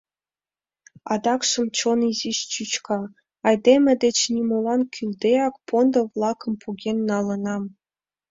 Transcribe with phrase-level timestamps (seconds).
[1.13, 2.99] Адакшым чон изиш чӱчка:
[3.47, 7.63] айдеме деч нимолан кӱлдеак пондо-влакым поген налынам.